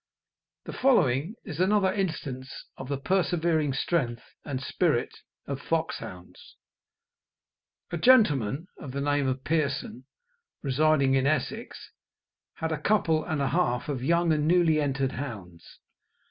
[0.65, 6.57] The following is another instance of the persevering strength and spirit of foxhounds:
[7.91, 10.05] A gentleman of the name of Pearson,
[10.63, 11.91] residing in Essex,
[12.55, 15.77] had a couple and a half of young and newly entered hounds.